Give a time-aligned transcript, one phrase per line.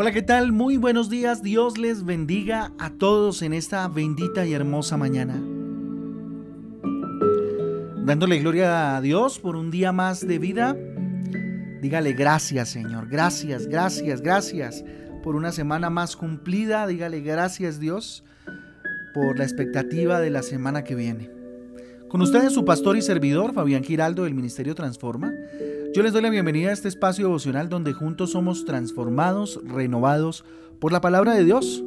[0.00, 0.52] Hola, ¿qué tal?
[0.52, 1.42] Muy buenos días.
[1.42, 5.34] Dios les bendiga a todos en esta bendita y hermosa mañana.
[8.04, 10.76] Dándole gloria a Dios por un día más de vida.
[11.82, 13.08] Dígale gracias, Señor.
[13.08, 14.84] Gracias, gracias, gracias
[15.24, 16.86] por una semana más cumplida.
[16.86, 18.22] Dígale gracias, Dios,
[19.12, 21.28] por la expectativa de la semana que viene.
[22.08, 25.32] Con ustedes su pastor y servidor, Fabián Giraldo del Ministerio Transforma.
[25.94, 30.44] Yo les doy la bienvenida a este espacio devocional donde juntos somos transformados, renovados
[30.80, 31.82] por la palabra de Dios,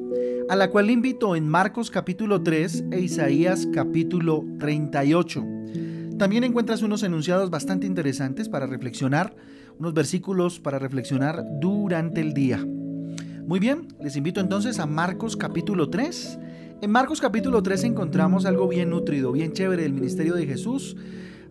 [0.50, 5.46] a la cual invito en Marcos capítulo 3 e Isaías capítulo 38.
[6.18, 9.36] También encuentras unos enunciados bastante interesantes para reflexionar,
[9.78, 12.66] unos versículos para reflexionar durante el día.
[13.46, 16.40] Muy bien, les invito entonces a Marcos capítulo 3.
[16.82, 20.98] En Marcos capítulo 3 encontramos algo bien nutrido, bien chévere del ministerio de Jesús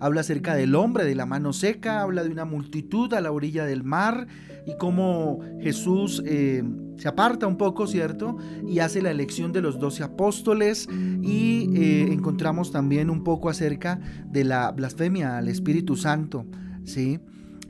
[0.01, 3.67] habla acerca del hombre de la mano seca, habla de una multitud a la orilla
[3.67, 4.27] del mar
[4.67, 6.65] y cómo Jesús eh,
[6.97, 8.37] se aparta un poco, ¿cierto?
[8.67, 10.89] Y hace la elección de los doce apóstoles
[11.23, 16.47] y eh, encontramos también un poco acerca de la blasfemia al Espíritu Santo,
[16.85, 17.21] ¿sí?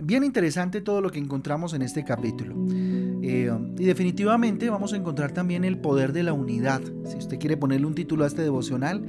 [0.02, 2.54] Bien interesante todo lo que encontramos en este capítulo.
[3.22, 6.80] Eh, y definitivamente vamos a encontrar también el poder de la unidad.
[7.04, 9.04] Si usted quiere ponerle un título a este devocional,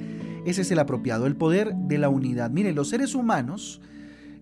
[0.46, 2.52] ese es el apropiado, el poder de la unidad.
[2.52, 3.82] Mire, los seres humanos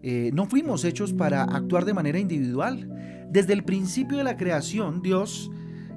[0.02, 3.28] eh, no fuimos hechos para actuar de manera individual.
[3.30, 5.52] Desde el principio de la creación, Dios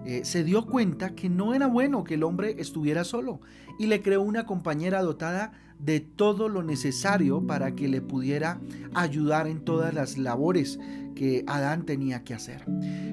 [0.04, 3.40] eh, se dio cuenta que no era bueno que el hombre estuviera solo
[3.78, 5.52] y le creó una compañera dotada
[5.84, 8.60] de todo lo necesario para que le pudiera
[8.94, 10.78] ayudar en todas las labores
[11.14, 12.64] que Adán tenía que hacer.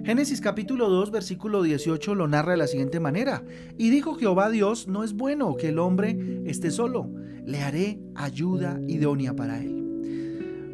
[0.05, 3.43] Génesis capítulo 2 versículo 18 lo narra de la siguiente manera.
[3.77, 7.09] Y dijo Jehová Dios, no es bueno que el hombre esté solo,
[7.45, 9.79] le haré ayuda idónea para él.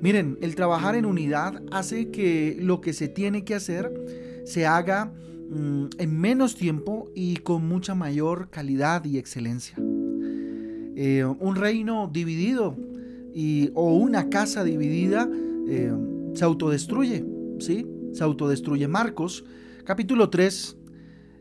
[0.02, 3.92] Miren, el trabajar en unidad hace que lo que se tiene que hacer
[4.44, 5.06] se haga
[5.50, 9.78] mm, en menos tiempo y con mucha mayor calidad y excelencia.
[10.96, 12.76] Eh, un reino dividido
[13.34, 15.30] y, o una casa dividida
[15.68, 15.92] eh,
[16.34, 17.26] se autodestruye,
[17.60, 17.86] ¿sí?
[18.14, 18.88] Se autodestruye.
[18.88, 19.44] Marcos,
[19.84, 20.78] capítulo 3,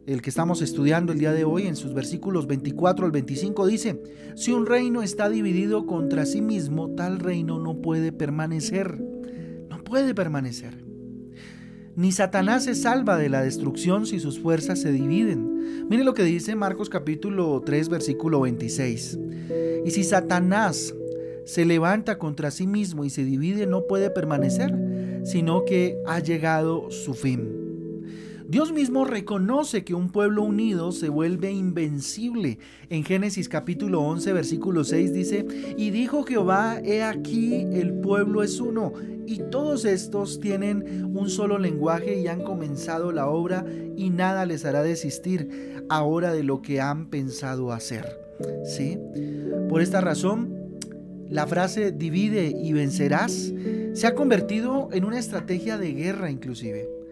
[0.06, 4.02] el que estamos estudiando el día de hoy, en sus versículos 24 al 25, dice,
[4.34, 9.00] si un reino está dividido contra sí mismo, tal reino no puede permanecer,
[9.70, 10.83] no puede permanecer.
[11.96, 15.86] Ni Satanás se salva de la destrucción si sus fuerzas se dividen.
[15.88, 19.18] Mire lo que dice Marcos capítulo 3 versículo 26.
[19.84, 20.92] Y si Satanás
[21.44, 24.74] se levanta contra sí mismo y se divide, no puede permanecer,
[25.24, 27.63] sino que ha llegado su fin.
[28.54, 32.60] Dios mismo reconoce que un pueblo unido se vuelve invencible.
[32.88, 35.44] En Génesis capítulo 11, versículo 6 dice,
[35.76, 38.92] y dijo Jehová, he aquí el pueblo es uno,
[39.26, 43.66] y todos estos tienen un solo lenguaje y han comenzado la obra,
[43.96, 48.06] y nada les hará desistir ahora de lo que han pensado hacer.
[48.64, 48.96] ¿Sí?
[49.68, 50.54] Por esta razón,
[51.28, 53.52] la frase divide y vencerás
[53.94, 57.03] se ha convertido en una estrategia de guerra inclusive.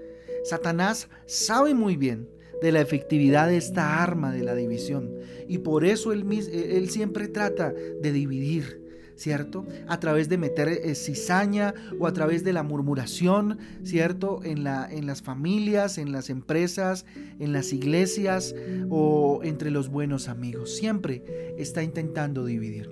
[0.45, 2.29] Satanás sabe muy bien
[2.61, 5.11] de la efectividad de esta arma de la división
[5.49, 8.83] y por eso él, él siempre trata de dividir,
[9.17, 9.67] ¿cierto?
[9.89, 14.41] A través de meter eh, cizaña o a través de la murmuración, ¿cierto?
[14.45, 17.05] En, en las familias, en las empresas,
[17.39, 18.55] en las iglesias
[18.91, 20.77] o entre los buenos amigos.
[20.77, 22.91] Siempre está intentando dividir.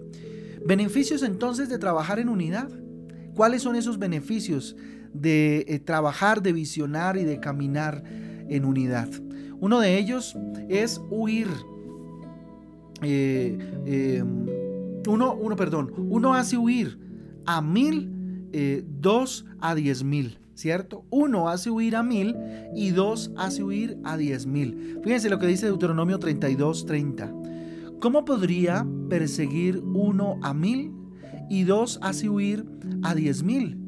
[0.65, 2.69] Beneficios entonces de trabajar en unidad.
[3.35, 4.77] ¿Cuáles son esos beneficios
[5.13, 9.09] de eh, trabajar, de visionar y de caminar en unidad?
[9.61, 10.37] Uno de ellos
[10.69, 11.49] es huir.
[13.03, 14.47] Eh, em,
[15.09, 16.99] uno, uno, perdón, uno hace huir
[17.47, 20.39] a mil, eh, dos a diez mil.
[20.61, 21.07] ¿cierto?
[21.09, 22.37] Uno hace huir a mil
[22.77, 25.01] y dos hace huir a diez mil.
[25.03, 27.33] Fíjense lo que dice Deuteronomio 32, 30.
[27.99, 30.93] ¿Cómo podría perseguir uno a mil
[31.49, 32.67] y dos hace huir
[33.03, 33.80] a diez mil?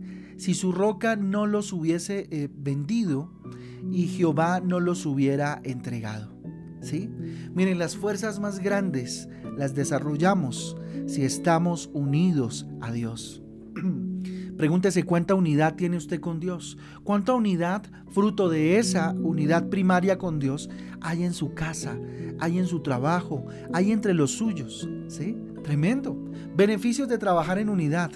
[0.42, 3.30] Si su roca no los hubiese eh, vendido
[3.92, 6.32] y Jehová no los hubiera entregado.
[6.80, 7.08] ¿Sí?
[7.54, 13.40] Miren, las fuerzas más grandes las desarrollamos si estamos unidos a Dios.
[14.58, 16.76] Pregúntese cuánta unidad tiene usted con Dios.
[17.04, 20.68] ¿Cuánta unidad, fruto de esa unidad primaria con Dios,
[21.00, 21.96] hay en su casa,
[22.40, 24.90] hay en su trabajo, hay entre los suyos?
[25.06, 25.36] ¿Sí?
[25.62, 26.16] Tremendo.
[26.56, 28.10] Beneficios de trabajar en unidad.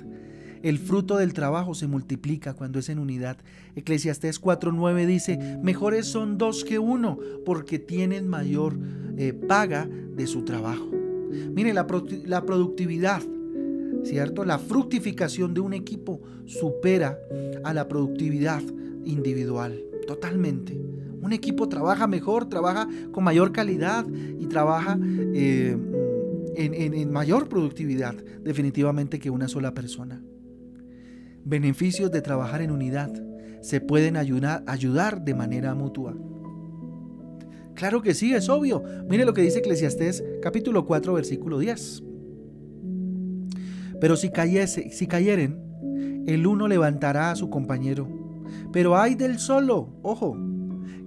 [0.62, 3.36] El fruto del trabajo se multiplica cuando es en unidad.
[3.74, 8.78] Eclesiastés 4.9 dice, mejores son dos que uno porque tienen mayor
[9.16, 10.90] eh, paga de su trabajo.
[11.52, 11.86] Mire, la,
[12.24, 13.22] la productividad
[14.06, 14.44] ¿cierto?
[14.44, 17.18] La fructificación de un equipo supera
[17.64, 18.62] a la productividad
[19.04, 20.78] individual, totalmente.
[21.20, 24.06] Un equipo trabaja mejor, trabaja con mayor calidad
[24.38, 25.76] y trabaja eh,
[26.56, 30.22] en, mayor productividad definitivamente que una sola persona.
[31.48, 33.12] Beneficios de trabajar en unidad.
[33.60, 36.16] Se pueden ayudar, ayudar de manera mutua.
[37.74, 38.82] Claro que sí, es obvio.
[39.08, 42.02] Mire lo que dice Eclesiastés capítulo 4 versículo 10.
[44.00, 48.08] Pero si, cayese, si cayeren, el uno levantará a su compañero.
[48.72, 50.36] Pero hay del solo, ojo,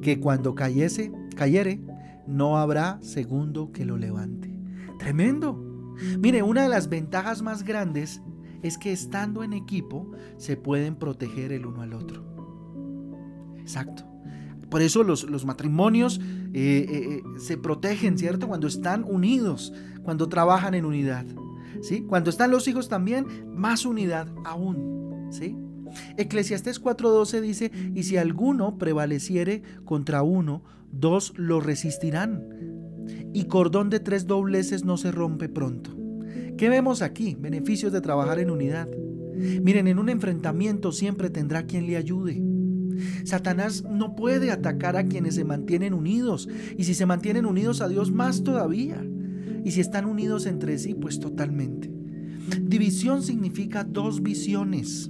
[0.02, 1.82] que cuando cayese, cayere,
[2.28, 4.56] no habrá segundo que lo levante.
[5.00, 5.96] Tremendo.
[6.18, 8.22] Mire, una de las ventajas más grandes
[8.64, 12.24] es que estando en equipo se pueden proteger el uno al otro.
[13.60, 14.04] Exacto.
[14.70, 16.20] Por eso los, matrimonios
[16.54, 18.48] eh, eh, eh, se protegen, ¿cierto?
[18.48, 19.74] Cuando están unidos,
[20.04, 21.26] cuando trabajan en unidad.
[21.82, 22.02] ¿sí?
[22.02, 25.28] Cuando están los hijos también, más unidad aún.
[25.32, 25.56] ¿sí?
[26.18, 32.44] Eclesiastés 4:12 dice, y si alguno prevaleciere contra uno, dos lo resistirán.
[33.34, 35.99] Y cordón de tres dobleces no se rompe pronto.
[36.60, 37.38] ¿Qué vemos aquí?
[37.40, 38.90] Beneficios de trabajar en unidad.
[39.64, 42.44] Miren, en un enfrentamiento siempre tendrá quien le ayude.
[43.24, 46.50] Satanás no puede atacar a quienes se mantienen unidos.
[46.78, 49.02] Y si se mantienen unidos a Dios, más todavía.
[49.64, 51.90] Y si están unidos entre sí, pues totalmente.
[52.62, 55.10] División significa dos visiones.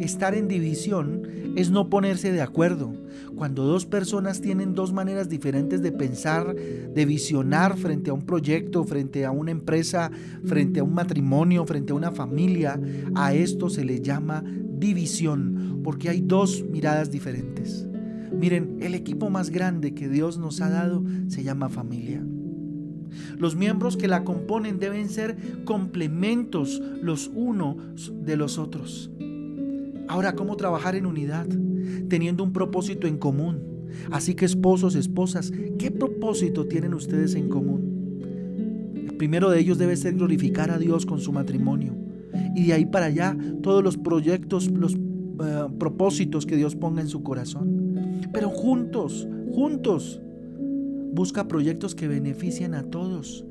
[0.00, 1.22] Estar en división
[1.56, 2.92] es no ponerse de acuerdo.
[3.36, 8.84] Cuando dos personas tienen dos maneras diferentes de pensar, de visionar frente a un proyecto,
[8.84, 10.10] frente a una empresa,
[10.44, 12.80] frente a un matrimonio, frente a una familia,
[13.14, 14.44] a esto se le llama
[14.80, 17.86] división, porque hay dos miradas diferentes.
[18.32, 22.24] Miren, el equipo más grande que Dios nos ha dado se llama familia.
[23.38, 29.10] Los miembros que la componen deben ser complementos los unos de los otros.
[30.10, 31.46] Ahora, ¿cómo trabajar en unidad?
[32.08, 33.86] Teniendo un propósito en común.
[34.10, 38.96] Así que esposos, esposas, ¿qué propósito tienen ustedes en común?
[38.96, 41.94] El primero de ellos debe ser glorificar a Dios con su matrimonio.
[42.56, 47.08] Y de ahí para allá todos los proyectos, los eh, propósitos que Dios ponga en
[47.08, 47.94] su corazón.
[48.32, 50.20] Pero juntos, juntos,
[51.12, 53.44] busca proyectos que beneficien a todos.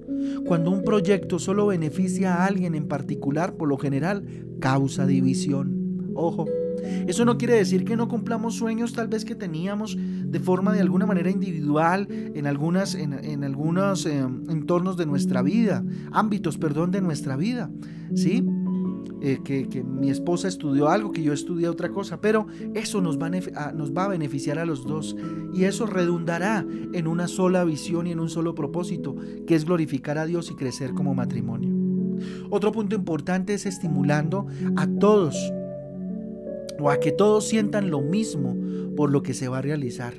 [0.45, 4.25] Cuando un proyecto solo beneficia a alguien en particular, por lo general,
[4.59, 5.78] causa división.
[6.21, 6.47] Ojo,
[7.07, 10.81] eso no quiere decir que no cumplamos sueños tal vez que teníamos de forma de
[10.81, 16.99] alguna manera individual en, algunas, en, algunos eh, entornos de nuestra vida, ámbitos, perdón, de
[16.99, 17.71] nuestra vida.
[18.15, 18.45] ¿Sí?
[19.21, 23.27] Eh, que, mi esposa estudió algo, que yo estudié otra cosa, pero eso nos va,
[23.55, 25.15] a, nos va a beneficiar a los dos
[25.53, 29.15] y eso redundará en una sola visión y en un solo propósito,
[29.47, 31.69] que es glorificar a Dios y crecer como matrimonio.
[32.49, 35.35] Otro punto importante es estimulando a todos
[36.79, 38.55] o a que todos sientan lo mismo
[38.95, 40.13] por lo que se va a realizar.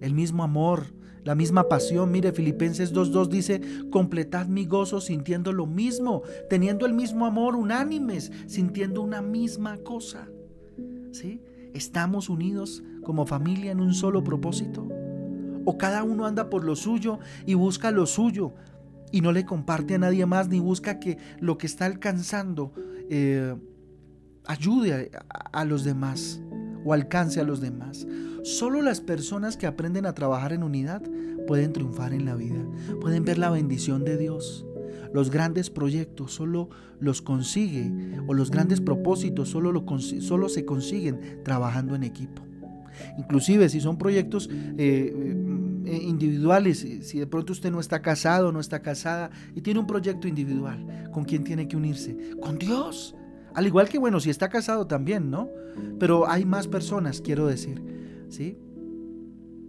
[0.00, 0.86] El mismo amor,
[1.24, 2.12] la misma pasión.
[2.12, 3.60] Mire, Filipenses 2.2 dice,
[3.90, 10.28] completad mi gozo sintiendo lo mismo, teniendo el mismo amor, unánimes, sintiendo una misma cosa.
[11.12, 11.40] ¿Sí?
[11.72, 14.86] ¿Estamos unidos como familia en un solo propósito?
[15.64, 18.52] ¿O cada uno anda por lo suyo y busca lo suyo
[19.10, 22.72] y no le comparte a nadie más ni busca que lo que está alcanzando
[23.08, 23.54] eh,
[24.46, 25.10] ayude
[25.52, 26.40] a los demás
[26.84, 28.06] o alcance a los demás?
[28.42, 31.02] Solo las personas que aprenden a trabajar en unidad
[31.46, 32.62] pueden triunfar en la vida,
[33.00, 34.66] pueden ver la bendición de Dios.
[35.12, 37.90] Los grandes proyectos solo los consigue,
[38.26, 42.42] o los grandes propósitos solo, lo, solo se consiguen trabajando en equipo.
[43.18, 45.12] Inclusive si son proyectos eh,
[45.86, 49.86] eh, individuales, si de pronto usted no está casado, no está casada y tiene un
[49.86, 52.16] proyecto individual, ¿con quién tiene que unirse?
[52.40, 53.14] Con Dios.
[53.54, 55.48] Al igual que, bueno, si está casado también, ¿no?
[55.98, 57.82] Pero hay más personas, quiero decir.
[58.28, 58.58] ¿sí?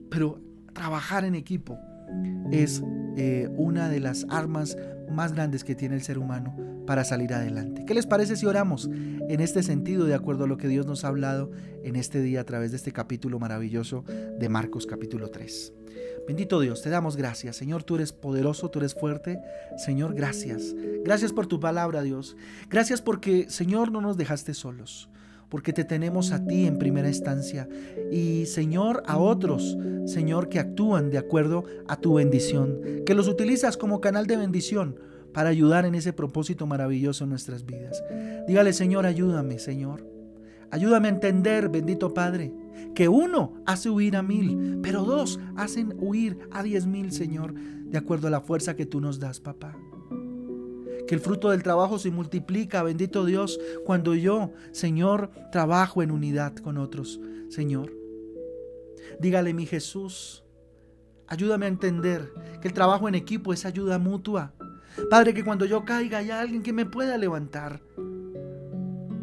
[0.10, 0.40] Pero
[0.74, 1.78] trabajar en equipo
[2.52, 2.84] es
[3.18, 4.78] eh, una de las armas
[5.10, 7.84] más grandes que tiene el ser humano para salir adelante.
[7.86, 11.04] ¿Qué les parece si oramos en este sentido, de acuerdo a lo que Dios nos
[11.04, 11.52] ha hablado
[11.84, 14.04] en este día a través de este capítulo maravilloso
[14.40, 15.74] de Marcos capítulo 3?
[16.28, 17.56] Bendito Dios, te damos gracias.
[17.56, 19.40] Señor, tú eres poderoso, tú eres fuerte.
[19.78, 20.76] Señor, gracias.
[21.04, 22.36] Gracias por tu palabra, Dios.
[22.70, 25.10] Gracias porque, Señor, no nos dejaste solos
[25.50, 27.70] porque te tenemos a ti en primera instancia
[28.12, 33.78] y Señor a otros, Señor, que actúan de acuerdo a tu bendición, que los utilizas
[33.78, 35.00] como canal de bendición
[35.34, 38.04] para ayudar en ese propósito maravilloso en nuestras vidas.
[38.48, 40.06] Dígale, Señor, ayúdame, Señor.
[40.72, 42.52] Ayúdame a entender, bendito Padre,
[42.94, 47.98] que uno hace huir a mil, pero dos hacen huir a diez mil, Señor, de
[47.98, 49.76] acuerdo a la fuerza que tú nos das, papá
[51.08, 56.56] que el fruto del trabajo se multiplica, bendito Dios, cuando yo, Señor, trabajo en unidad
[56.56, 57.94] con otros, Señor.
[59.20, 60.44] Dígale, mi Jesús,
[61.28, 64.54] ayúdame a entender que el trabajo en equipo es ayuda mutua.
[65.10, 67.82] Padre, que cuando yo caiga haya alguien que me pueda levantar.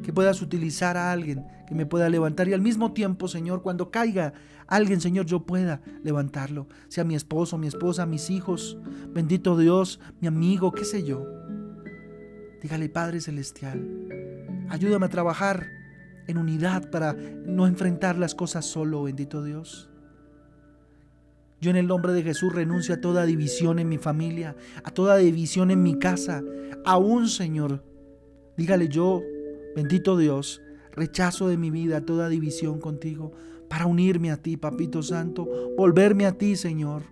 [0.03, 3.91] Que puedas utilizar a alguien que me pueda levantar y al mismo tiempo, Señor, cuando
[3.91, 4.35] caiga
[4.67, 6.67] alguien, Señor, yo pueda levantarlo.
[6.89, 8.79] Sea mi esposo, mi esposa, mis hijos.
[9.13, 11.27] Bendito Dios, mi amigo, qué sé yo.
[12.63, 13.81] Dígale, Padre Celestial,
[14.69, 15.67] ayúdame a trabajar
[16.29, 19.89] en unidad para no enfrentar las cosas solo, bendito Dios.
[21.61, 25.17] Yo en el nombre de Jesús renuncio a toda división en mi familia, a toda
[25.17, 26.43] división en mi casa.
[26.85, 27.85] Aún, Señor,
[28.57, 29.23] dígale yo,
[29.75, 30.62] bendito Dios,
[30.93, 33.33] rechazo de mi vida toda división contigo
[33.69, 37.02] para unirme a ti, Papito Santo, volverme a ti, Señor,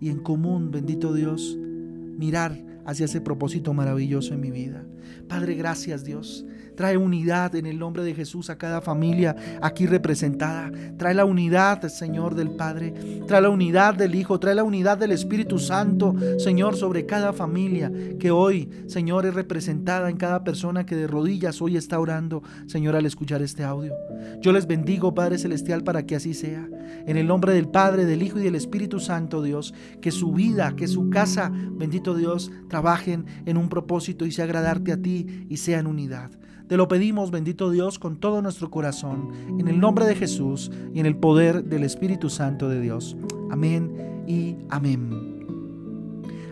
[0.00, 4.84] y en común, bendito Dios, mirar hacia ese propósito maravilloso en mi vida.
[5.28, 6.44] Padre, gracias Dios.
[6.76, 10.70] Trae unidad en el nombre de Jesús a cada familia aquí representada.
[10.96, 13.22] Trae la unidad, Señor, del Padre.
[13.26, 14.38] Trae la unidad del Hijo.
[14.40, 20.08] Trae la unidad del Espíritu Santo, Señor, sobre cada familia que hoy, Señor, es representada
[20.10, 23.94] en cada persona que de rodillas hoy está orando, Señor, al escuchar este audio.
[24.40, 26.68] Yo les bendigo, Padre Celestial, para que así sea.
[27.06, 30.74] En el nombre del Padre, del Hijo y del Espíritu Santo, Dios, que su vida,
[30.76, 35.56] que su casa, bendito Dios, trabajen en un propósito y se agradarte a ti y
[35.56, 36.30] sea en unidad.
[36.70, 41.00] Te lo pedimos, bendito Dios, con todo nuestro corazón, en el nombre de Jesús y
[41.00, 43.16] en el poder del Espíritu Santo de Dios.
[43.50, 45.42] Amén y amén.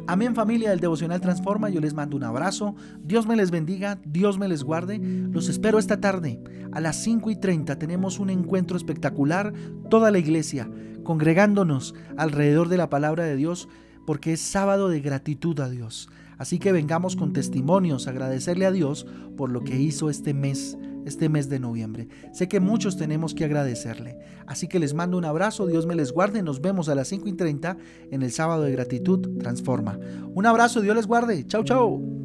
[0.08, 4.40] Amén familia del Devocional Transforma, yo les mando un abrazo, Dios me les bendiga, Dios
[4.40, 8.76] me les guarde, los espero esta tarde a las 5 y 30, tenemos un encuentro
[8.76, 9.52] espectacular,
[9.88, 10.68] toda la iglesia,
[11.04, 13.68] congregándonos alrededor de la palabra de Dios,
[14.04, 16.08] porque es sábado de gratitud a Dios.
[16.38, 21.28] Así que vengamos con testimonios, agradecerle a Dios por lo que hizo este mes, este
[21.28, 22.08] mes de noviembre.
[22.32, 24.18] Sé que muchos tenemos que agradecerle.
[24.46, 27.28] Así que les mando un abrazo, Dios me les guarde, nos vemos a las 5
[27.28, 27.76] y 30
[28.10, 29.98] en el sábado de gratitud Transforma.
[30.34, 31.46] Un abrazo, Dios les guarde.
[31.46, 32.17] Chau, chau.